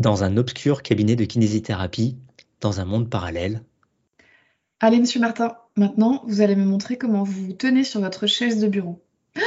[0.00, 2.16] dans un obscur cabinet de kinésithérapie,
[2.62, 3.62] dans un monde parallèle.
[4.80, 8.58] Allez, monsieur Martin, maintenant, vous allez me montrer comment vous vous tenez sur votre chaise
[8.60, 9.00] de bureau.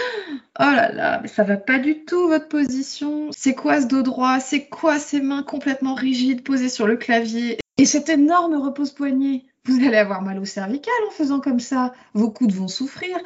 [0.60, 3.30] Oh là là, mais ça va pas du tout votre position.
[3.32, 4.40] C'est quoi ce dos droit?
[4.40, 7.58] C'est quoi ces mains complètement rigides posées sur le clavier?
[7.78, 11.92] Et cet énorme repose-poignet Vous allez avoir mal au cervical en faisant comme ça.
[12.14, 13.18] Vos coudes vont souffrir.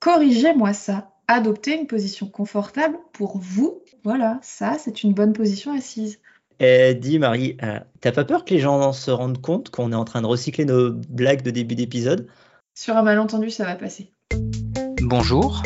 [0.00, 1.12] Corrigez-moi ça.
[1.28, 3.80] Adoptez une position confortable pour vous.
[4.04, 6.20] Voilà, ça, c'est une bonne position assise.
[6.58, 9.96] Eh, dis Marie, euh, t'as pas peur que les gens se rendent compte qu'on est
[9.96, 12.28] en train de recycler nos blagues de début d'épisode?
[12.74, 14.10] Sur un malentendu, ça va passer.
[15.02, 15.62] Bonjour,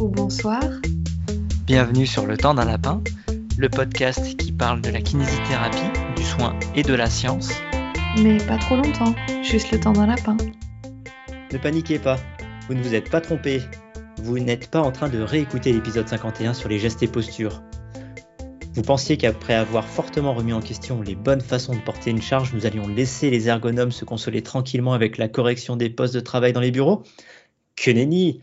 [0.00, 0.62] Ou bonsoir.
[1.64, 3.02] bienvenue sur Le Temps d'un Lapin,
[3.56, 7.50] le podcast qui parle de la kinésithérapie, du soin et de la science.
[8.20, 10.36] Mais pas trop longtemps, juste le temps d'un lapin.
[11.52, 12.16] Ne paniquez pas,
[12.66, 13.62] vous ne vous êtes pas trompé.
[14.18, 17.62] Vous n'êtes pas en train de réécouter l'épisode 51 sur les gestes et postures.
[18.74, 22.54] Vous pensiez qu'après avoir fortement remis en question les bonnes façons de porter une charge,
[22.54, 26.54] nous allions laisser les ergonomes se consoler tranquillement avec la correction des postes de travail
[26.54, 27.02] dans les bureaux?
[27.76, 28.40] Que nenni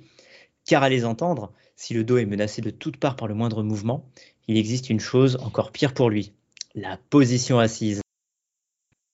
[0.65, 3.63] Car à les entendre, si le dos est menacé de toutes parts par le moindre
[3.63, 4.05] mouvement,
[4.47, 6.31] il existe une chose encore pire pour lui,
[6.75, 8.01] la position assise.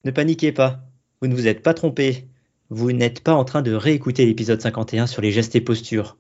[0.04, 0.82] Ne paniquez pas,
[1.22, 2.28] vous ne vous êtes pas trompé.
[2.70, 6.18] Vous n'êtes pas en train de réécouter l'épisode 51 sur les gestes et postures.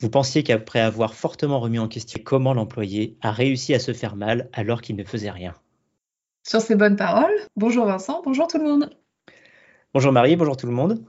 [0.00, 4.14] Vous pensiez qu'après avoir fortement remis en question comment l'employé a réussi à se faire
[4.14, 5.54] mal alors qu'il ne faisait rien.
[6.46, 8.90] Sur ces bonnes paroles, bonjour Vincent, bonjour tout le monde.
[9.92, 11.04] Bonjour Marie, bonjour tout le monde.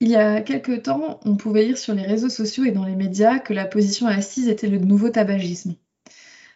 [0.00, 2.96] Il y a quelques temps, on pouvait lire sur les réseaux sociaux et dans les
[2.96, 5.74] médias que la position assise était le nouveau tabagisme.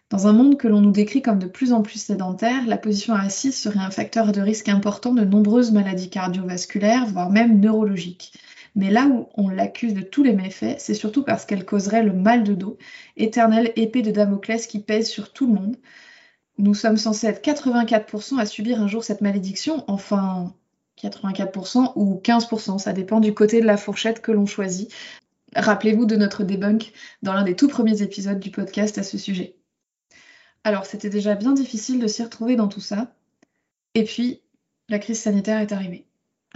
[0.09, 3.13] Dans un monde que l'on nous décrit comme de plus en plus sédentaire, la position
[3.15, 8.33] assise serait un facteur de risque important de nombreuses maladies cardiovasculaires, voire même neurologiques.
[8.77, 12.13] Mais là où on l'accuse de tous les méfaits, c'est surtout parce qu'elle causerait le
[12.13, 12.77] mal de dos,
[13.17, 15.77] éternelle épée de Damoclès qui pèse sur tout le monde.
[16.59, 20.55] Nous sommes censés être 84% à subir un jour cette malédiction, enfin
[21.03, 24.93] 84% ou 15%, ça dépend du côté de la fourchette que l'on choisit.
[25.55, 29.57] Rappelez-vous de notre debunk dans l'un des tout premiers épisodes du podcast à ce sujet.
[30.65, 33.15] Alors c'était déjà bien difficile de s'y retrouver dans tout ça,
[33.95, 34.43] et puis
[34.91, 36.07] la crise sanitaire est arrivée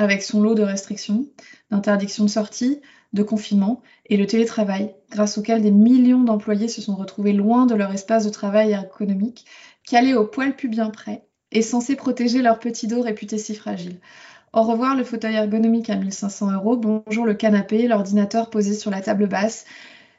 [0.01, 1.27] avec son lot de restrictions,
[1.71, 2.81] d'interdictions de sortie,
[3.13, 7.75] de confinement et le télétravail, grâce auquel des millions d'employés se sont retrouvés loin de
[7.75, 9.45] leur espace de travail ergonomique,
[9.87, 14.01] calés au poil plus bien près et censés protéger leur petit dos réputé si fragile.
[14.55, 19.03] Au revoir le fauteuil ergonomique à 1500 euros, bonjour le canapé, l'ordinateur posé sur la
[19.03, 19.67] table basse,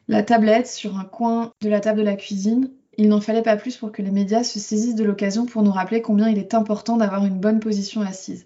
[0.08, 2.70] la tablette sur un coin de la table de la cuisine.
[2.98, 5.72] Il n'en fallait pas plus pour que les médias se saisissent de l'occasion pour nous
[5.72, 8.46] rappeler combien il est important d'avoir une bonne position assise.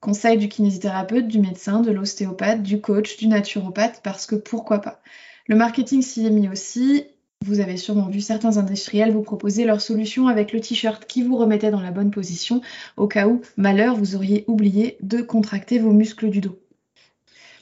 [0.00, 5.00] Conseil du kinésithérapeute, du médecin, de l'ostéopathe, du coach, du naturopathe, parce que pourquoi pas.
[5.46, 7.04] Le marketing s'y est mis aussi.
[7.44, 11.36] Vous avez sûrement vu certains industriels vous proposer leur solution avec le t-shirt qui vous
[11.36, 12.60] remettait dans la bonne position
[12.96, 16.58] au cas où, malheur, vous auriez oublié de contracter vos muscles du dos.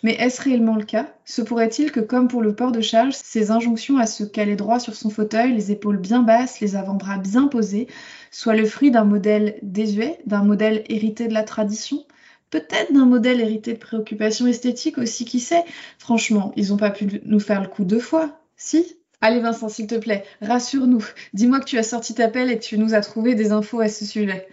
[0.02, 1.14] Mais est-ce réellement le cas?
[1.24, 4.78] Se pourrait-il que, comme pour le port de charge, ces injonctions à se caler droit
[4.78, 7.88] sur son fauteuil, les épaules bien basses, les avant-bras bien posés,
[8.30, 12.04] soient le fruit d'un modèle désuet, d'un modèle hérité de la tradition?
[12.50, 15.64] Peut-être d'un modèle hérité de préoccupations esthétiques aussi, qui sait?
[15.98, 18.96] Franchement, ils n'ont pas pu nous faire le coup deux fois, si?
[19.20, 21.04] Allez Vincent, s'il te plaît, rassure-nous.
[21.32, 23.80] Dis-moi que tu as sorti ta pelle et que tu nous as trouvé des infos
[23.80, 24.46] à ce sujet.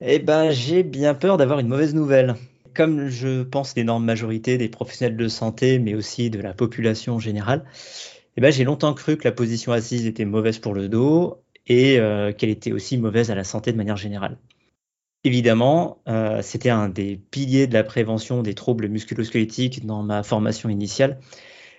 [0.00, 2.34] Eh ben, j'ai bien peur d'avoir une mauvaise nouvelle.
[2.74, 7.18] Comme je pense l'énorme majorité des professionnels de santé, mais aussi de la population en
[7.18, 7.64] général,
[8.36, 11.98] eh ben, j'ai longtemps cru que la position assise était mauvaise pour le dos et
[12.00, 14.38] euh, qu'elle était aussi mauvaise à la santé de manière générale.
[15.24, 20.68] Évidemment, euh, c'était un des piliers de la prévention des troubles musculosquelettiques dans ma formation
[20.68, 21.18] initiale.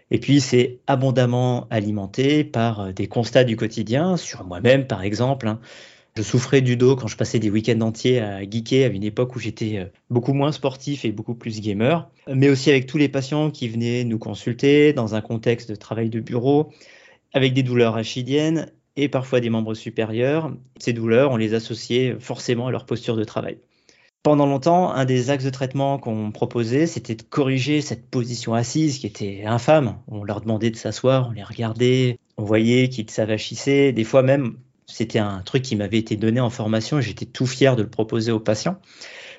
[0.10, 5.48] Et puis, c'est abondamment alimenté par euh, des constats du quotidien, sur moi-même par exemple.
[5.48, 5.60] Hein.
[6.18, 9.36] Je souffrais du dos quand je passais des week-ends entiers à geeker à une époque
[9.36, 13.10] où j'étais euh, beaucoup moins sportif et beaucoup plus gamer, mais aussi avec tous les
[13.10, 16.72] patients qui venaient nous consulter dans un contexte de travail de bureau,
[17.34, 20.54] avec des douleurs achidiennes et parfois des membres supérieurs.
[20.80, 23.58] Ces douleurs, on les associait forcément à leur posture de travail.
[24.24, 28.98] Pendant longtemps, un des axes de traitement qu'on proposait, c'était de corriger cette position assise
[28.98, 30.00] qui était infâme.
[30.08, 33.92] On leur demandait de s'asseoir, on les regardait, on voyait qu'ils s'avachissaient.
[33.92, 34.58] Des fois même,
[34.88, 38.32] c'était un truc qui m'avait été donné en formation j'étais tout fier de le proposer
[38.32, 38.80] aux patients.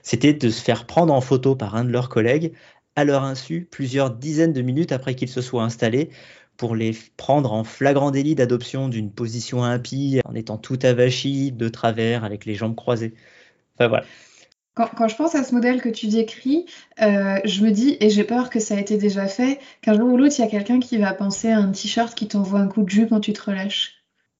[0.02, 2.52] C'était de se faire prendre en photo par un de leurs collègues
[2.94, 6.10] à leur insu plusieurs dizaines de minutes après qu'ils se soient installés
[6.56, 11.68] pour les prendre en flagrant délit d'adoption d'une position impie, en étant tout avachi, de
[11.68, 13.14] travers, avec les jambes croisées.
[13.74, 14.04] Enfin voilà.
[14.74, 16.66] Quand, je pense à ce modèle que tu décris,
[17.00, 20.12] euh, je me dis, et j'ai peur que ça a été déjà fait, qu'un jour
[20.12, 22.68] ou l'autre, il y a quelqu'un qui va penser à un t-shirt qui t'envoie un
[22.68, 23.96] coup de jus quand tu te relâches.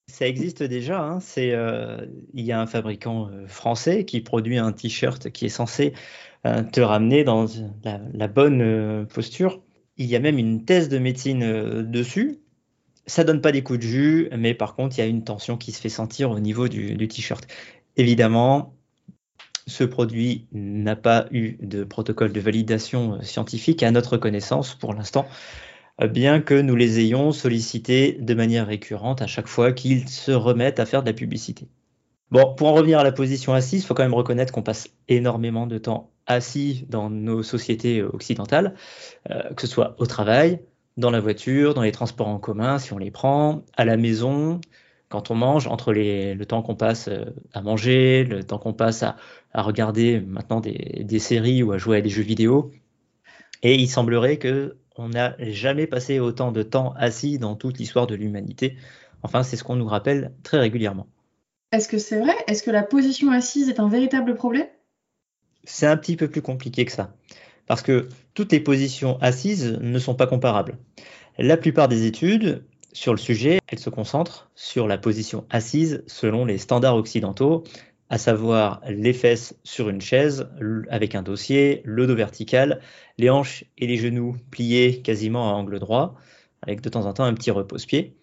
[0.08, 1.00] Ça existe déjà.
[1.00, 1.20] Hein.
[1.20, 5.50] C'est, euh, il y a un fabricant euh, français qui produit un t-shirt qui est
[5.50, 5.94] censé
[6.46, 7.46] euh, te ramener dans
[7.82, 9.62] la, bonne posture.
[9.96, 12.40] Il y a même une thèse de médecine dessus.
[13.06, 15.56] Ça donne pas des coups de jus, mais par contre, il y a une tension
[15.56, 17.46] qui se fait sentir au niveau du t-shirt.
[17.96, 18.74] Évidemment,
[19.66, 25.26] ce produit n'a pas eu de protocole de validation scientifique à notre connaissance pour l'instant
[26.04, 30.78] bien que nous les ayons sollicités de manière récurrente à chaque fois qu'ils se remettent
[30.78, 31.68] à faire de la publicité.
[32.30, 34.88] Bon, pour en revenir à la position assise, il faut quand même reconnaître qu'on passe
[35.08, 38.74] énormément de temps assis dans nos sociétés occidentales,
[39.30, 40.60] euh, que ce soit au travail,
[40.96, 44.60] dans la voiture, dans les transports en commun, si on les prend, à la maison,
[45.08, 49.02] quand on mange, entre le temps qu'on passe euh, à manger, le temps qu'on passe
[49.02, 49.16] à,
[49.54, 52.70] regarder maintenant des, des, séries ou à jouer à des jeux vidéo.
[53.62, 58.06] Et il semblerait que on n'a jamais passé autant de temps assis dans toute l'histoire
[58.06, 58.76] de l'humanité.
[59.22, 61.06] Enfin, c'est ce qu'on nous rappelle très régulièrement.
[61.72, 62.34] Est-ce que c'est vrai?
[62.46, 64.68] Est-ce que la position assise est un véritable problème?
[65.66, 67.14] C'est un petit peu plus compliqué que ça.
[67.66, 70.78] Parce que toutes les positions assises ne sont pas comparables.
[71.36, 76.46] La plupart des études sur le sujet, elles se concentrent sur la position assise selon
[76.46, 77.64] les standards occidentaux,
[78.08, 80.48] à savoir les fesses sur une chaise
[80.88, 82.80] avec un dossier, le dos vertical,
[83.18, 86.14] les hanches et les genoux pliés quasiment à angle droit,
[86.62, 88.16] avec de temps en temps un petit repose-pied.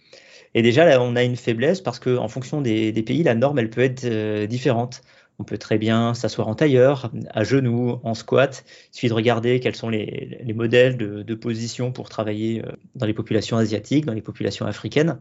[0.56, 3.69] Et déjà, là, on a une faiblesse parce qu'en fonction des, pays, la norme, elle
[3.69, 5.01] peut être euh, différente.
[5.39, 8.63] On peut très bien s'asseoir en tailleur, à genoux, en squat.
[8.91, 13.06] Il suffit de regarder quels sont les, modèles de, de, position pour travailler euh, dans
[13.06, 15.19] les populations asiatiques, dans les populations africaines.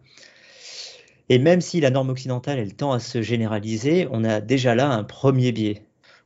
[1.28, 5.04] Et même si la norme occidentale, tend à se généraliser, on a déjà là un
[5.04, 5.82] premier biais.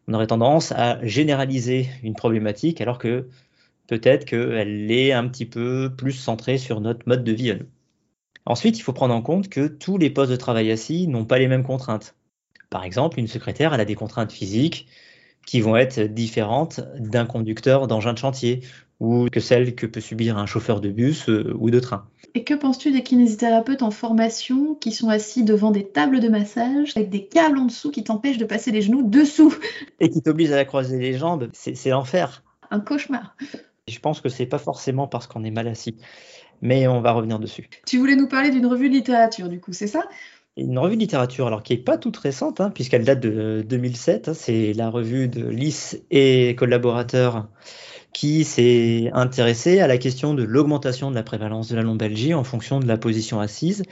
[0.08, 3.28] On aurait tendance à généraliser une problématique alors que
[3.86, 7.56] peut-être qu'elle est un petit peu plus centrée sur notre mode de vie
[8.46, 11.38] Ensuite, il faut prendre en compte que tous les postes de travail assis n'ont pas
[11.38, 12.14] les mêmes contraintes.
[12.70, 14.88] Par exemple, une secrétaire, elle a des contraintes physiques
[15.46, 18.60] qui vont être différentes d'un conducteur d'engin de chantier
[18.98, 22.08] ou que celles que peut subir un chauffeur de bus euh, ou de train.
[22.34, 26.92] Et que penses-tu des kinésithérapeutes en formation qui sont assis devant des tables de massage
[26.96, 29.54] avec des câbles en dessous qui t'empêchent de passer les genoux dessous?
[30.00, 32.42] Et qui t'obligent à croiser les jambes C'est l'enfer.
[32.70, 33.36] Un cauchemar.
[33.88, 35.96] Je pense que c'est pas forcément parce qu'on est mal assis,
[36.60, 37.68] mais on va revenir dessus.
[37.86, 40.02] Tu voulais nous parler d'une revue de littérature, du coup, c'est ça?
[40.56, 44.28] Une revue de littérature, alors qui n'est pas toute récente, hein, puisqu'elle date de 2007.
[44.28, 47.48] Hein, c'est la revue de Lys et collaborateurs
[48.12, 52.44] qui s'est intéressé à la question de l'augmentation de la prévalence de la lombalgie en
[52.44, 53.82] fonction de la position assise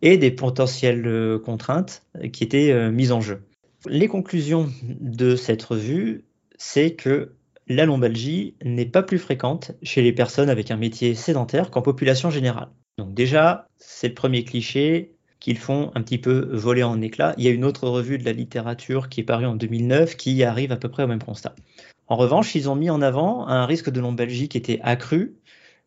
[0.00, 3.42] et des potentielles euh, contraintes qui étaient euh, mises en jeu.
[3.86, 6.24] Les conclusions de cette revue,
[6.56, 7.32] c'est que
[7.68, 12.30] la lombalgie n'est pas plus fréquente chez les personnes avec un métier sédentaire qu'en population
[12.30, 12.68] générale.
[12.96, 15.13] Donc déjà, c'est le premier cliché
[15.44, 17.34] qu'ils font un petit peu voler en éclats.
[17.36, 20.42] Il y a une autre revue de la littérature qui est parue en 2009 qui
[20.42, 21.54] arrive à peu près au même constat.
[22.06, 25.36] En revanche, ils ont mis en avant un risque de lombalgie qui était accru,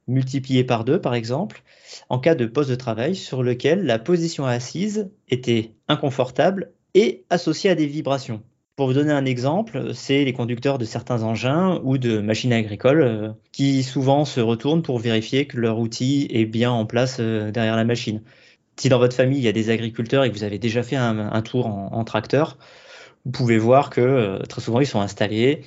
[0.08, 1.64] multiplié par deux par exemple,
[2.08, 7.72] en cas de poste de travail sur lequel la position assise était inconfortable et associée
[7.72, 8.44] à des vibrations.
[8.76, 13.02] Pour vous donner un exemple, c'est les conducteurs de certains engins ou de machines agricoles
[13.02, 17.50] euh, qui souvent se retournent pour vérifier que leur outil est bien en place euh,
[17.50, 18.22] derrière la machine.
[18.80, 20.96] Si dans votre famille il y a des agriculteurs et que vous avez déjà fait
[20.96, 22.58] un, tour en, tracteur,
[23.26, 25.64] vous pouvez voir que euh, très souvent ils sont installés,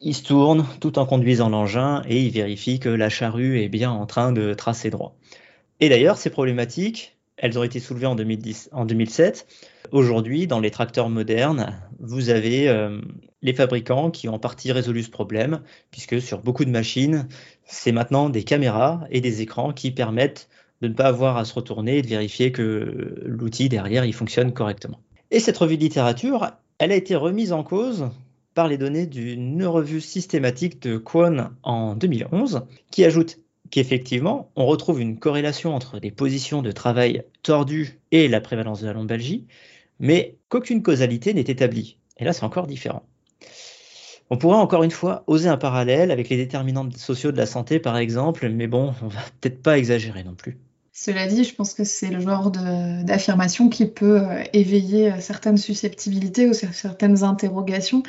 [0.00, 3.90] il se tourne tout en conduisant l'engin et il vérifie que la charrue est bien
[3.90, 5.16] en train de tracer droit.
[5.80, 9.46] Et d'ailleurs, ces problématiques, elles ont été soulevées en, 2010, en 2007.
[9.92, 13.00] Aujourd'hui, dans les tracteurs modernes, vous avez euh,
[13.42, 17.28] les fabricants qui ont en partie résolu ce problème, puisque sur beaucoup de machines,
[17.64, 20.48] c'est maintenant des caméras et des écrans qui permettent
[20.80, 24.52] de ne pas avoir à se retourner et de vérifier que l'outil derrière, il fonctionne
[24.52, 25.00] correctement.
[25.30, 28.08] Et cette revue de littérature, elle a été remise en cause
[28.54, 33.38] par les données d'une revue systématique de Kwon en 2011, qui ajoute
[33.70, 38.86] qu'effectivement, on retrouve une corrélation entre les positions de travail tordues et la prévalence de
[38.86, 39.46] la lombalgie,
[40.00, 41.98] mais qu'aucune causalité n'est établie.
[42.16, 43.04] Et là, c'est encore différent.
[44.30, 47.78] On pourrait encore une fois oser un parallèle avec les déterminants sociaux de la santé,
[47.78, 50.58] par exemple, mais bon, on va peut-être pas exagérer non plus.
[51.00, 55.56] Cela dit, je pense que c'est le genre d'affirmation qui peut euh, éveiller euh, certaines
[55.56, 58.02] susceptibilités ou certaines interrogations.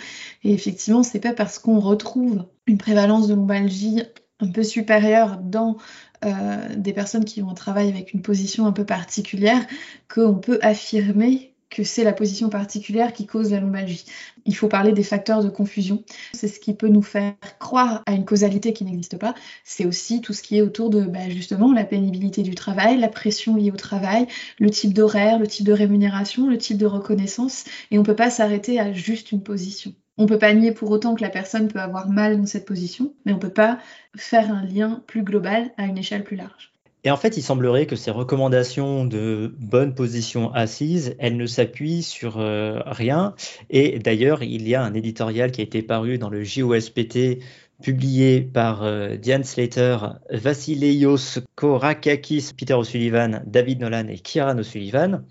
[0.44, 4.02] Et effectivement, c'est pas parce qu'on retrouve une prévalence de lombalgie
[4.40, 5.78] un peu supérieure dans
[6.26, 9.64] euh, des personnes qui ont un travail avec une position un peu particulière
[10.12, 14.06] qu'on peut affirmer que c'est la position particulière qui cause la lombalgie.
[14.46, 16.04] Il faut parler des facteurs de confusion.
[16.34, 19.36] C'est ce qui peut nous faire croire à une causalité qui n'existe pas.
[19.64, 23.08] C'est aussi tout ce qui est autour de bah, justement la pénibilité du travail, la
[23.08, 24.28] pression liée au travail,
[24.60, 27.66] le type d'horaire, le type de rémunération, le type de reconnaissance.
[27.92, 29.94] Et on ne peut pas s'arrêter à juste une position.
[30.18, 32.66] On ne peut pas nier pour autant que la personne peut avoir mal dans cette
[32.66, 33.80] position, mais on peut pas
[34.18, 36.74] faire un lien plus global à une échelle plus large.
[37.06, 42.04] Et en fait, il semblerait que ces recommandations de bonne position assise, elles ne s'appuient
[42.04, 43.36] sur euh, rien.
[43.70, 47.40] Et d'ailleurs, il y a un éditorial qui a été paru dans le JOSPT,
[47.82, 49.98] publié par euh, Diane Slater,
[50.30, 55.24] Vassilios Korakakis, Peter O'Sullivan, David Nolan et Kieran O'Sullivan,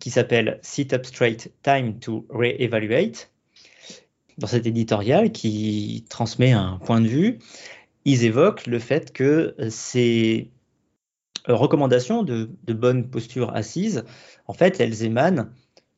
[0.00, 3.30] qui s'appelle Sit Up Straight, Time to Re-Evaluate.
[4.38, 7.38] Dans cet éditorial qui transmet un point de vue,
[8.06, 10.50] ils évoquent le fait que ces
[11.46, 14.04] recommandations de, bonne posture assise,
[14.46, 15.48] en fait, elles émanent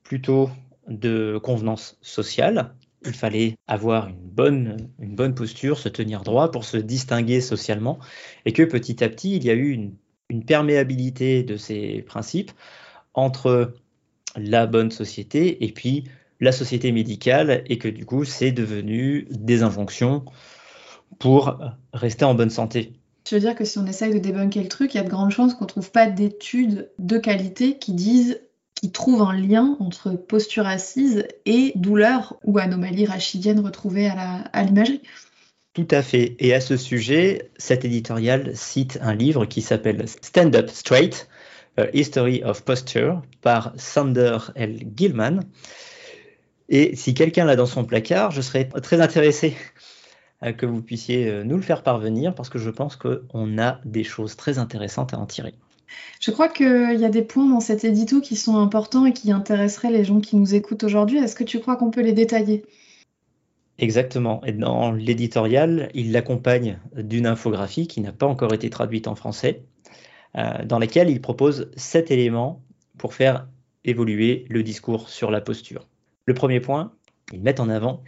[0.02, 0.50] plutôt
[0.88, 2.74] de convenance sociale.
[3.04, 7.98] Il fallait avoir une bonne, posture, se tenir droit pour se distinguer socialement,
[8.44, 9.94] et que petit à petit, il y a eu une,
[10.28, 12.50] une perméabilité de ces principes
[13.14, 13.74] entre
[14.36, 16.04] la bonne société et puis
[16.40, 20.24] la société médicale, et que du coup, c'est devenu des injonctions
[21.18, 21.58] pour
[21.92, 22.92] rester en bonne santé.
[23.28, 25.10] Je veux dire que si on essaye de débunker le truc, il y a de
[25.10, 28.40] grandes chances qu'on ne trouve pas d'études de qualité qui disent
[28.74, 35.00] qui trouvent un lien entre posture assise et douleur ou anomalie rachidienne retrouvée à l'imagerie.
[35.72, 36.36] Tout à fait.
[36.38, 41.28] Et à ce sujet, cet éditorial cite un livre qui s'appelle Stand Up Straight,
[41.78, 44.78] A History of Posture par Sander L.
[44.94, 45.40] Gilman.
[46.68, 49.56] Et si quelqu'un l'a dans son placard, je serais très intéressé
[50.40, 54.04] que vous puissiez euh, nous le faire parvenir parce que je pense qu'on a des
[54.04, 55.54] choses très intéressantes à en tirer.
[56.20, 59.30] Je crois qu'il y a des points dans cet édito qui sont importants et qui
[59.32, 61.18] intéresseraient les gens qui nous écoutent aujourd'hui.
[61.18, 62.64] Est-ce que tu crois qu'on peut les détailler?
[63.78, 64.42] Exactement.
[64.44, 69.64] Et dans l'éditorial, il l'accompagne d'une infographie qui n'a pas encore été traduite en français,
[70.36, 72.62] euh, dans laquelle il propose sept éléments
[72.98, 73.46] pour faire
[73.84, 75.86] évoluer le discours sur la posture.
[76.24, 76.92] Le premier point,
[77.32, 78.02] ils mettent en avant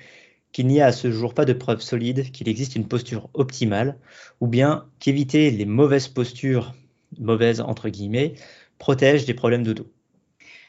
[0.53, 3.99] qu'il n'y a à ce jour pas de preuve solide qu'il existe une posture optimale,
[4.41, 6.75] ou bien qu'éviter les mauvaises postures,
[7.19, 8.35] mauvaises entre guillemets,
[8.79, 9.87] protège des problèmes de dos.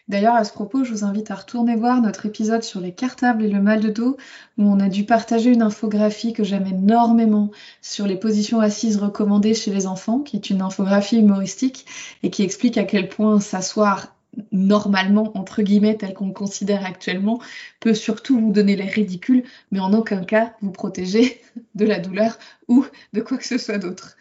[0.10, 3.46] D'ailleurs, à ce propos, je vous invite à retourner voir notre épisode sur les cartables
[3.46, 4.18] et le mal de dos,
[4.58, 7.52] où on a dû partager une infographie que j'aime énormément
[7.84, 11.86] sur les positions assises recommandées chez les enfants, qui est une infographie humoristique
[12.24, 14.16] et qui explique à quel point s'asseoir
[14.52, 17.42] normalement, entre guillemets, tel qu'on le considère actuellement,
[17.80, 21.42] peut surtout vous donner l'air ridicule, mais en aucun cas vous protéger
[21.76, 24.18] de la douleur ou de quoi que ce soit d'autre.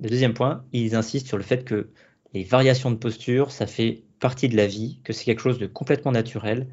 [0.00, 1.90] Le deuxième point, ils insistent sur le fait que
[2.34, 5.66] les variations de posture, ça fait partie de la vie, que c'est quelque chose de
[5.66, 6.68] complètement naturel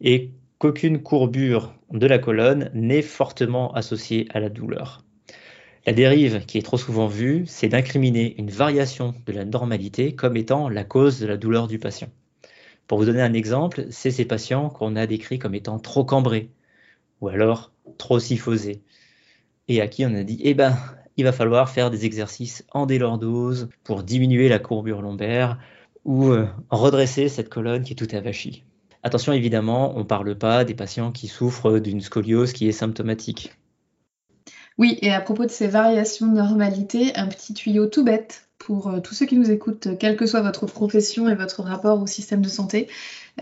[0.00, 5.04] et qu'aucune courbure de la colonne n'est fortement associée à la douleur.
[5.86, 10.38] La dérive qui est trop souvent vue, c'est d'incriminer une variation de la normalité comme
[10.38, 12.08] étant la cause de la douleur du patient.
[12.86, 16.48] Pour vous donner un exemple, c'est ces patients qu'on a décrits comme étant trop cambrés
[17.20, 18.82] ou alors trop syphosés
[19.68, 20.76] et à qui on a dit eh ben
[21.16, 25.58] il va falloir faire des exercices en délordose pour diminuer la courbure lombaire
[26.04, 28.64] ou euh, redresser cette colonne qui est tout avachie.
[29.02, 33.52] Attention évidemment, on ne parle pas des patients qui souffrent d'une scoliose qui est symptomatique.
[34.76, 38.88] Oui, et à propos de ces variations de normalité, un petit tuyau tout bête pour
[38.88, 42.06] euh, tous ceux qui nous écoutent, quelle que soit votre profession et votre rapport au
[42.06, 42.88] système de santé.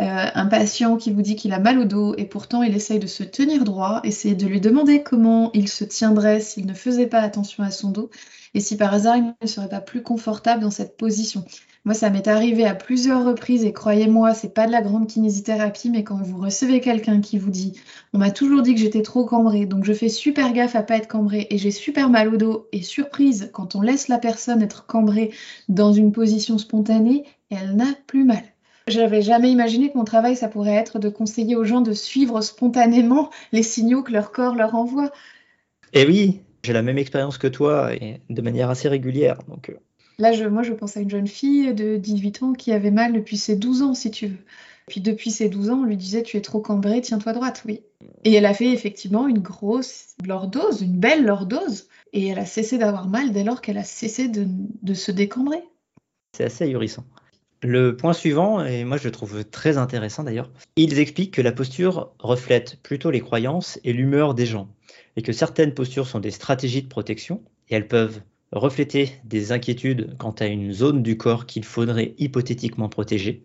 [0.01, 2.99] Euh, un patient qui vous dit qu'il a mal au dos et pourtant il essaye
[2.99, 7.07] de se tenir droit, essayez de lui demander comment il se tiendrait s'il ne faisait
[7.07, 8.11] pas attention à son dos
[8.55, 11.45] et si par hasard il ne serait pas plus confortable dans cette position.
[11.85, 15.91] Moi, ça m'est arrivé à plusieurs reprises et croyez-moi, c'est pas de la grande kinésithérapie,
[15.91, 17.73] mais quand vous recevez quelqu'un qui vous dit
[18.13, 20.97] On m'a toujours dit que j'étais trop cambré, donc je fais super gaffe à pas
[20.97, 24.63] être cambré et j'ai super mal au dos, et surprise, quand on laisse la personne
[24.63, 25.33] être cambrée
[25.69, 28.45] dans une position spontanée, elle n'a plus mal.
[28.87, 32.41] J'avais jamais imaginé que mon travail, ça pourrait être de conseiller aux gens de suivre
[32.43, 35.11] spontanément les signaux que leur corps leur envoie.
[35.93, 39.39] Eh oui, j'ai la même expérience que toi et de manière assez régulière.
[39.49, 39.79] Donc euh,
[40.23, 43.13] Là, je, moi, je pense à une jeune fille de 18 ans qui avait mal
[43.13, 44.39] depuis ses 12 ans, si tu veux.
[44.87, 47.81] Puis depuis ses 12 ans, on lui disait Tu es trop cambré, tiens-toi droite, oui.
[48.23, 51.89] Et elle a fait effectivement une grosse lordose, une belle lordose.
[52.13, 55.65] Et elle a cessé d'avoir mal dès lors qu'elle a cessé de, se décambrer.
[56.37, 57.05] C'est assez ahurissant.
[57.61, 61.51] Le point suivant, et moi je le trouve très intéressant d'ailleurs, ils expliquent que la
[61.51, 64.69] posture reflète plutôt les croyances et l'humeur des gens,
[65.17, 70.15] et que certaines postures sont des stratégies de protection, et elles peuvent refléter des inquiétudes
[70.19, 73.43] quant à une zone du corps qu'il faudrait hypothétiquement protéger.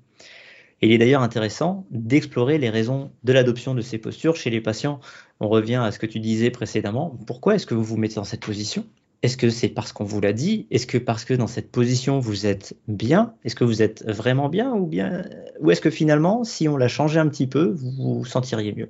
[0.82, 5.00] Il est d'ailleurs intéressant d'explorer les raisons de l'adoption de ces postures chez les patients.
[5.40, 7.18] On revient à ce que tu disais précédemment.
[7.26, 8.86] Pourquoi est-ce que vous vous mettez dans cette position?
[9.24, 10.68] Est-ce que c'est parce qu'on vous l'a dit?
[10.70, 13.34] Est-ce que parce que dans cette position vous êtes bien?
[13.44, 15.26] Est-ce que vous êtes vraiment bien ou bien?
[15.60, 18.90] Ou est-ce que finalement, si on l'a changé un petit peu, vous vous sentiriez mieux?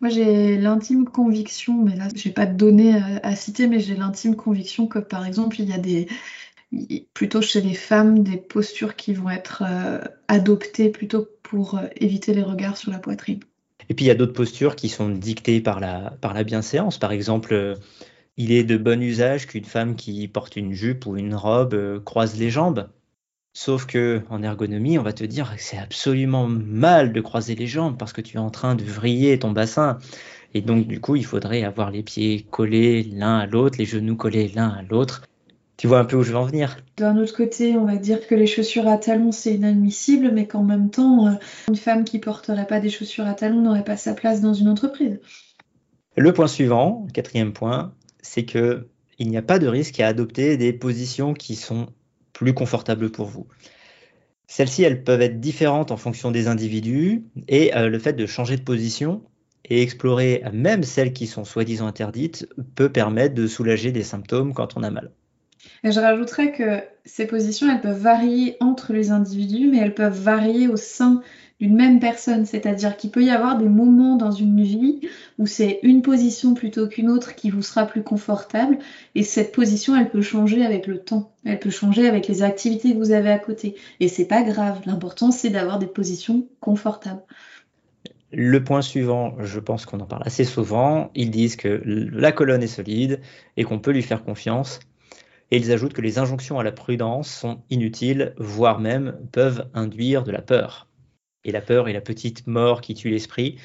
[0.00, 4.36] Moi, j'ai l'intime conviction, mais là, j'ai pas de données à, citer, mais j'ai l'intime
[4.36, 6.06] conviction que, par exemple, il y a des,
[7.14, 12.34] plutôt chez les femmes, des postures qui vont être euh, adoptées plutôt pour euh, éviter
[12.34, 13.40] les regards sur la poitrine.
[13.88, 16.98] Et puis, il y a d'autres postures qui sont dictées par la, par la bienséance.
[16.98, 17.74] Par exemple, euh,
[18.36, 22.38] il est de bon usage qu'une femme qui porte une jupe ou une robe croise
[22.38, 22.88] les jambes.
[23.58, 27.66] Sauf que en ergonomie, on va te dire que c'est absolument mal de croiser les
[27.66, 29.96] jambes parce que tu es en train de vriller ton bassin.
[30.52, 34.14] Et donc, du coup, il faudrait avoir les pieds collés l'un à l'autre, les genoux
[34.14, 35.22] collés l'un à l'autre.
[35.78, 36.76] Tu vois un peu où je veux en venir?
[36.98, 40.62] D'un autre côté, on va dire que les chaussures à talons, c'est inadmissible, mais qu'en
[40.62, 41.30] même temps, euh,
[41.68, 44.68] une femme qui porterait pas des chaussures à talons n'aurait pas sa place dans une
[44.68, 45.18] entreprise.
[46.14, 48.86] Le point suivant, quatrième point, c'est que
[49.18, 51.86] il n'y a pas de risque à adopter des positions qui sont
[52.36, 53.46] plus confortables pour vous.
[54.46, 58.56] Celles-ci, elles peuvent être différentes en fonction des individus et euh, le fait de changer
[58.56, 59.22] de position
[59.64, 64.76] et explorer même celles qui sont soi-disant interdites peut permettre de soulager des symptômes quand
[64.76, 65.10] on a mal.
[65.82, 70.18] Et je rajouterais que ces positions, elles peuvent varier entre les individus, mais elles peuvent
[70.18, 71.22] varier au sein
[71.60, 72.44] d'une même personne.
[72.44, 75.00] C'est-à-dire qu'il peut y avoir des moments dans une vie
[75.38, 78.78] où c'est une position plutôt qu'une autre qui vous sera plus confortable.
[79.14, 81.32] Et cette position, elle peut changer avec le temps.
[81.44, 83.76] Elle peut changer avec les activités que vous avez à côté.
[84.00, 84.80] Et c'est pas grave.
[84.86, 87.22] L'important, c'est d'avoir des positions confortables.
[88.32, 92.62] Le point suivant, je pense qu'on en parle assez souvent, ils disent que la colonne
[92.62, 93.20] est solide
[93.56, 94.80] et qu'on peut lui faire confiance.
[95.52, 100.24] Et ils ajoutent que les injonctions à la prudence sont inutiles, voire même peuvent induire
[100.24, 100.88] de la peur
[101.46, 103.56] et la peur est la petite mort qui tue l'esprit.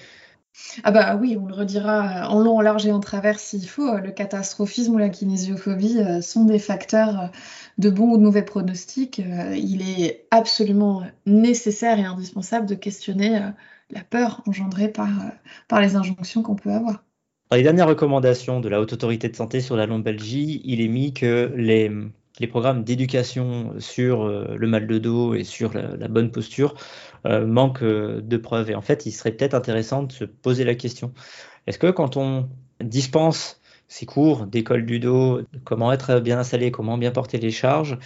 [0.83, 3.97] Ah bah oui, on le redira en long, en large et en travers s'il faut.
[3.97, 7.31] Le catastrophisme ou la kinésiophobie euh, sont des facteurs
[7.77, 9.19] de bons ou de mauvais pronostics.
[9.19, 13.49] Euh, il est absolument nécessaire et indispensable de questionner euh,
[13.89, 15.09] la peur engendrée par,
[15.67, 17.03] par les injonctions qu'on peut avoir.
[17.49, 20.87] Dans les dernières recommandations de la Haute Autorité de Santé sur la lombalgie, il est
[20.87, 21.91] mis que les,
[22.39, 26.75] les programmes d'éducation sur le mal de dos et sur la bonne posture
[27.27, 28.71] euh, manque euh, de preuves.
[28.71, 31.13] Et en fait, il serait peut-être intéressant de se poser la question.
[31.67, 32.49] Est-ce que quand on
[32.83, 37.99] dispense ces cours d'école du dos, comment être bien installé, comment bien porter les charges,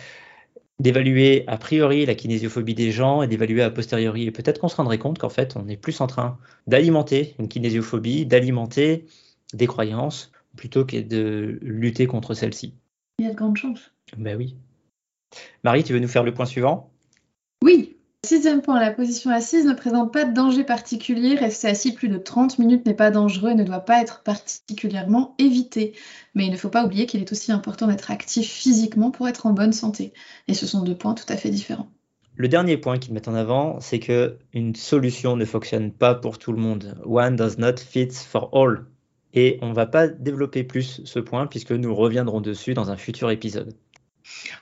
[0.80, 4.24] d'évaluer a priori la kinésiophobie des gens et d'évaluer a posteriori.
[4.24, 7.48] Et peut-être qu'on se rendrait compte qu'en fait, on est plus en train d'alimenter une
[7.48, 9.06] kinésiophobie, d'alimenter
[9.54, 12.74] des croyances, plutôt que de lutter contre celle-ci.
[13.20, 13.94] Il y a de grandes chances.
[14.18, 14.56] Ben oui.
[15.63, 16.91] Marie, tu veux nous faire le point suivant?
[17.63, 21.36] Oui, Sixième point, la position assise ne présente pas de danger particulier.
[21.36, 25.36] Rester assis plus de 30 minutes n'est pas dangereux et ne doit pas être particulièrement
[25.38, 25.94] évité.
[26.34, 29.46] Mais il ne faut pas oublier qu'il est aussi important d'être actif physiquement pour être
[29.46, 30.12] en bonne santé.
[30.48, 31.88] Et ce sont deux points tout à fait différents.
[32.34, 36.39] Le dernier point qu'ils mettent en avant, c'est que une solution ne fonctionne pas pour
[36.39, 36.98] tout le monde.
[37.06, 38.88] One does not fit for all.
[39.36, 42.98] Et on ne va pas développer plus ce point puisque nous reviendrons dessus dans un
[42.98, 43.76] futur épisode.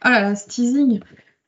[0.05, 0.99] Oh là là, ce teasing,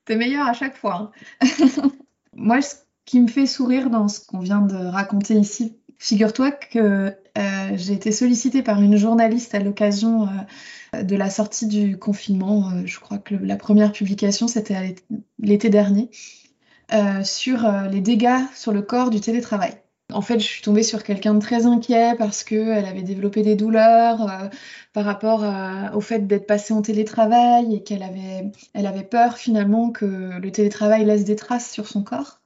[0.06, 1.12] t'es meilleur à chaque fois.
[1.41, 1.47] Hein.
[2.34, 2.75] Moi, ce
[3.06, 7.93] qui me fait sourire dans ce qu'on vient de raconter ici, figure-toi que euh, j'ai
[7.93, 10.28] été sollicitée par une journaliste à l'occasion
[10.93, 12.69] euh, de la sortie du confinement.
[12.69, 14.95] Euh, je crois que la première publication, c'était
[15.39, 16.10] l'été dernier,
[17.23, 19.73] sur les dégâts sur le corps du télétravail.
[20.13, 23.55] En fait, je suis tombée sur quelqu'un de très inquiet parce qu'elle avait développé des
[23.55, 24.49] douleurs
[24.93, 25.43] par rapport
[25.93, 30.05] au fait d'être passée en télétravail et qu'elle avait, elle avait peur finalement que
[30.39, 32.39] le télétravail laisse des traces sur son corps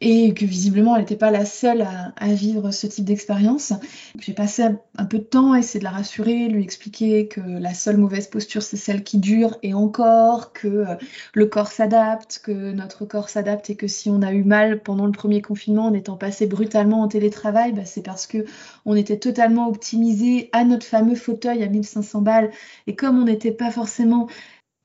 [0.00, 3.72] et que visiblement elle n'était pas la seule à, vivre ce type d'expérience.
[4.18, 4.64] J'ai passé
[4.98, 8.26] un peu de temps à essayer de la rassurer, lui expliquer que la seule mauvaise
[8.26, 10.94] posture c'est celle qui dure et encore, que euh,
[11.32, 15.06] le corps s'adapte, que notre corps s'adapte et que si on a eu mal pendant
[15.06, 18.44] le premier confinement en étant passé brutalement en télétravail, bah, c'est parce que
[18.84, 22.50] on était totalement optimisé à notre fameux fauteuil à 1500 balles
[22.86, 24.28] et comme on n'était pas forcément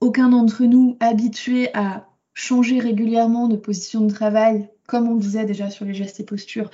[0.01, 2.08] aucun d'entre nous habitué à
[2.39, 6.71] changer régulièrement de position de travail comme on disait déjà sur les gestes et postures,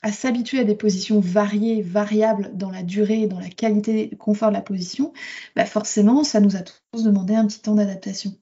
[0.00, 4.48] à s'habituer à des positions variées, variables dans la durée, dans la qualité, le confort
[4.48, 5.12] de la position,
[5.54, 8.32] bah forcément, ça nous a tous demandé un petit temps d'adaptation.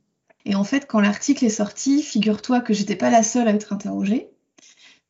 [0.44, 3.72] Et en fait, quand l'article est sorti, figure-toi que j'étais pas la seule à être
[3.72, 4.28] interrogée,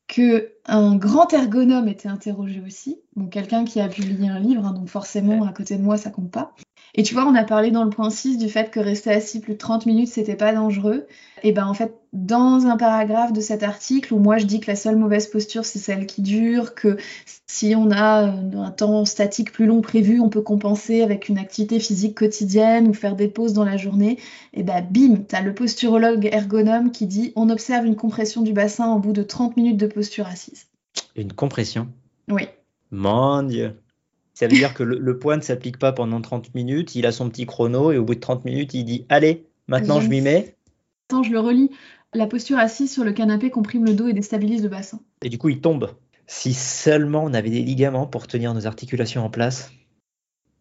[0.07, 4.73] que un grand ergonome était interrogé aussi, donc quelqu'un qui a publié un livre, hein,
[4.73, 6.55] donc forcément à côté de moi ça compte pas.
[6.95, 9.39] Et tu vois, on a parlé dans le point 6 du fait que rester assis
[9.39, 11.05] plus de 30 minutes, c'était pas dangereux.
[11.43, 14.71] Et ben en fait, dans un paragraphe de cet article où moi je dis que
[14.71, 16.97] la seule mauvaise posture, c'est celle qui dure, que
[17.45, 21.79] si on a un temps statique plus long prévu, on peut compenser avec une activité
[21.79, 24.17] physique quotidienne ou faire des pauses dans la journée,
[24.53, 28.53] et ben bim, tu as le posturologue ergonome qui dit on observe une compression du
[28.53, 30.65] bassin au bout de 30 minutes de posture assise.
[31.15, 31.87] Une compression?
[32.29, 32.47] Oui.
[32.89, 33.75] Mon Dieu
[34.37, 37.27] ça veut dire que le, poids ne s'applique pas pendant 30 minutes, il a son
[37.27, 40.55] petit chrono et au bout de 30 minutes, il dit Allez, maintenant je, m'y mets.
[41.09, 41.71] Attends, je le relis.
[42.13, 44.99] La posture assise sur le canapé comprime le dos et déstabilise le bassin.
[45.23, 45.89] Et du coup, il tombe.
[46.27, 49.71] Si seulement on avait des ligaments pour tenir nos articulations en place.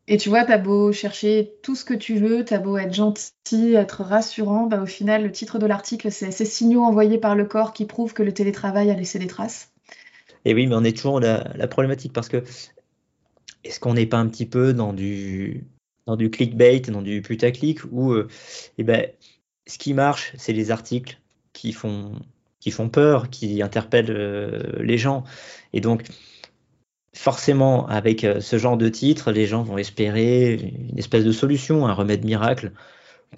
[0.08, 3.74] Et tu vois, t'as beau chercher tout ce que tu veux, t'as beau être gentil,
[3.74, 7.44] être rassurant, bah au final, le titre de l'article, c'est ces signaux envoyés par le
[7.44, 9.70] corps qui prouvent que le télétravail a laissé des traces.
[10.46, 12.42] Et oui, mais on est toujours la, la problématique parce que
[13.66, 15.66] est-ce qu'on n'est pas un petit peu dans du,
[16.07, 18.29] dans du clickbait, dans du putaclic, où euh,
[18.79, 19.07] eh ben,
[19.66, 21.18] ce qui marche, c'est les articles
[21.52, 22.12] qui font,
[22.61, 25.24] qui font peur, qui interpellent euh, les gens.
[25.72, 26.05] Et donc,
[27.14, 31.87] forcément, avec euh, ce genre de titre, les gens vont espérer une espèce de solution,
[31.87, 32.72] un remède miracle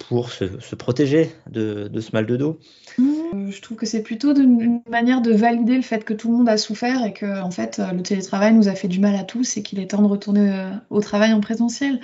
[0.07, 2.59] pour se, protéger de, ce mal de dos.
[2.97, 3.18] Mmh.
[3.33, 6.49] Je trouve que c'est plutôt une manière de valider le fait que tout le monde
[6.49, 9.57] a souffert et que en fait le télétravail nous a fait du mal à tous
[9.57, 11.99] et qu'il est temps de retourner euh, au travail en présentiel.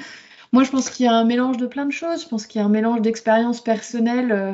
[0.55, 2.23] Moi, je pense qu'il y a un mélange de plein de choses.
[2.23, 4.53] Je pense qu'il y a un mélange d'expériences personnelles euh,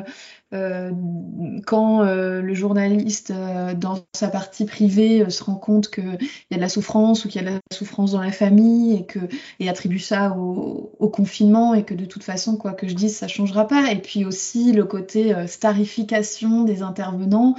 [1.66, 6.18] quand euh, le journaliste, euh, dans sa partie privée, se rend compte qu'il
[6.50, 8.96] y a de la souffrance ou qu'il y a de la souffrance dans la famille
[8.96, 9.20] et, que,
[9.66, 13.30] attribue ça au, confinement et que de toute façon, quoi que je dise, ça ne
[13.30, 13.92] changera pas.
[13.92, 17.54] Et puis aussi le côté starification des intervenants,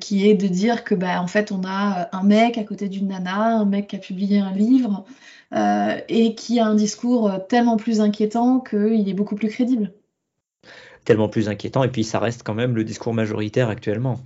[0.00, 3.08] qui est de dire que, bah, en fait, on a un mec à côté d'une
[3.08, 5.04] nana, un mec qui a publié un livre.
[6.08, 9.92] et qui a un discours tellement plus inquiétant qu'il est beaucoup plus crédible
[11.06, 11.82] tellement plus inquiétant.
[11.84, 14.20] Et puis ça reste quand même le discours majoritaire actuellement.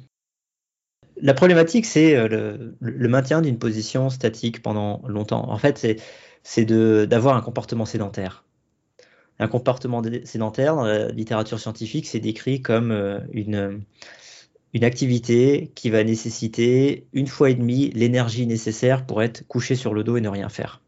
[1.22, 5.50] La problématique, c'est euh, le, maintien d'une position statique pendant longtemps.
[5.50, 5.86] En fait,
[6.42, 8.44] c'est d'avoir un comportement sédentaire.
[9.38, 13.82] Un comportement sédentaire, dans la littérature scientifique, c'est décrit comme euh, une,
[14.72, 19.94] une activité qui va nécessiter une fois et demie l'énergie nécessaire pour être couché sur
[19.94, 20.80] le dos et ne rien faire.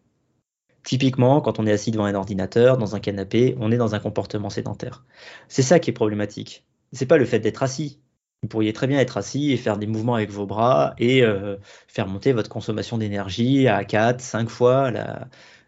[0.84, 4.00] Typiquement, quand on est assis devant un ordinateur, dans un canapé, on est dans un
[4.00, 5.04] comportement sédentaire.
[5.48, 6.64] C'est ça qui est problématique.
[6.92, 8.00] C'est pas le fait d'être assis.
[8.42, 11.56] Vous pourriez très bien être assis et faire des mouvements avec vos bras et euh,
[11.86, 14.90] faire monter votre consommation d'énergie à 4, 5 fois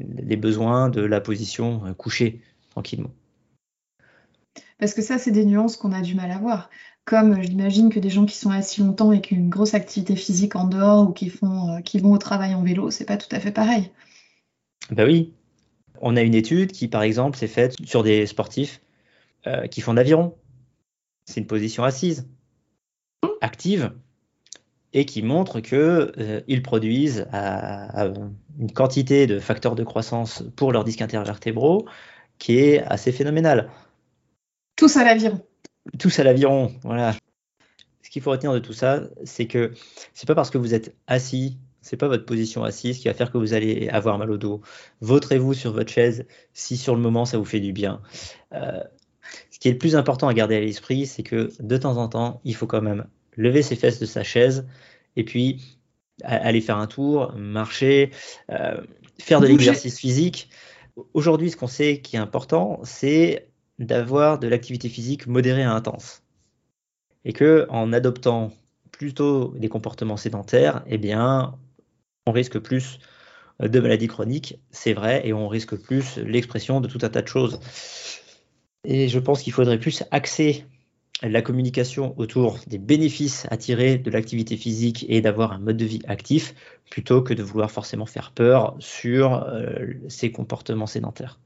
[0.00, 3.12] les besoins de la position euh, couchée, tranquillement.
[4.81, 6.68] Parce que ça, c'est des nuances qu'on a du mal à voir.
[7.05, 10.16] Comme j'imagine que des gens qui sont assis longtemps et qui ont une grosse activité
[10.16, 13.16] physique en dehors ou qui, font, euh, qui vont au travail en vélo, c'est pas
[13.16, 13.92] tout à fait pareil.
[14.90, 15.33] Ben oui.
[16.01, 18.81] On a une étude qui, par exemple, s'est faite sur des sportifs
[19.47, 20.37] euh, qui font de l'aviron.
[21.27, 22.29] C'est une position assise,
[23.40, 23.92] active,
[24.92, 31.03] et qui montre qu'ils euh, produisent une quantité de facteurs de croissance pour leurs disques
[31.03, 31.87] intervertébraux
[32.38, 33.70] qui est assez phénoménale.
[34.77, 35.40] Tous à l'aviron.
[35.99, 37.14] Tous à l'aviron, voilà.
[38.03, 39.73] Ce qu'il faut retenir de tout ça, c'est que
[40.12, 43.31] c'est pas parce que vous êtes assis c'est pas votre position assise qui va faire
[43.31, 44.62] que vous allez avoir mal au dos.
[45.03, 48.01] Voterez-vous sur votre chaise si sur le moment ça vous fait du bien.
[48.55, 48.81] Euh,
[49.51, 52.09] ce qui est le plus important à garder à l'esprit, c'est que de temps en
[52.09, 54.66] temps, il faut quand même lever ses fesses de sa chaise
[55.16, 55.79] et puis
[56.23, 58.11] aller faire un tour, marcher,
[58.51, 58.81] euh,
[59.18, 60.49] faire de l'exercice physique.
[61.12, 66.23] Aujourd'hui, ce qu'on sait qui est important, c'est d'avoir de l'activité physique modérée à intense.
[67.27, 68.53] Et que en adoptant
[68.90, 71.59] plutôt des comportements sédentaires, eh bien,
[72.26, 72.98] on risque plus
[73.62, 77.22] euh, de maladies chroniques, c'est vrai, et on risque plus l'expression de tout un tas
[77.22, 77.60] de choses.
[78.84, 80.64] Et je pense qu'il faudrait plus axer
[81.22, 85.84] la communication autour des bénéfices à tirer de l'activité physique et d'avoir un mode de
[85.84, 86.54] vie actif,
[86.90, 91.38] plutôt que de vouloir forcément faire peur sur euh, ces comportements sédentaires.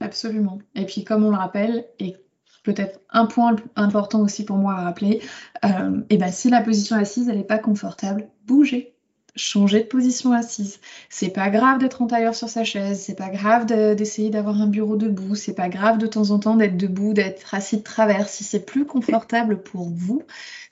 [0.00, 0.58] Absolument.
[0.74, 2.16] Et puis comme on le rappelle, et
[2.64, 5.20] peut-être un point important aussi pour moi à rappeler,
[5.62, 8.94] et euh, eh ben, si la position assise n'est pas confortable, bougez
[9.34, 10.80] changer de position assise.
[11.08, 14.66] C'est pas grave d'être en tailleur sur sa chaise, c'est pas grave d'essayer d'avoir un
[14.66, 18.28] bureau debout, c'est pas grave de temps en temps d'être debout, d'être assis de travers.
[18.28, 20.22] Si c'est plus confortable pour vous,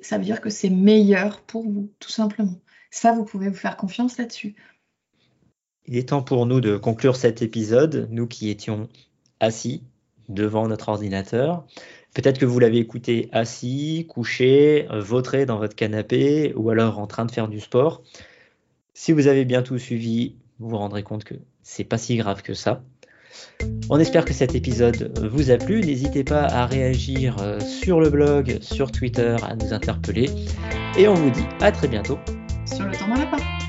[0.01, 2.61] ça veut dire que c'est meilleur pour vous, tout simplement.
[2.90, 4.55] Ça, vous pouvez vous faire confiance là-dessus.
[5.87, 8.88] Il est temps pour nous de conclure cet épisode, nous qui étions
[9.40, 9.83] assis
[10.29, 11.66] devant notre ordinateur.
[12.14, 17.25] Peut-être que vous l'avez écouté assis, couché, vautré dans votre canapé ou alors en train
[17.25, 18.03] de faire du sport.
[18.94, 22.42] Si vous avez bien tout suivi, vous vous rendrez compte que c'est pas si grave
[22.42, 22.83] que ça.
[23.88, 25.81] On espère que cet épisode vous a plu.
[25.81, 30.31] N'hésitez pas à réagir euh, sur le blog, sur Twitter, à nous interpeller.
[30.98, 32.18] Et on vous dit à très bientôt.
[32.66, 33.60] Sur le temps d'un lapin.